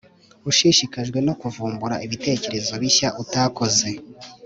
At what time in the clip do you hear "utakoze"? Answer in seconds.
3.23-3.89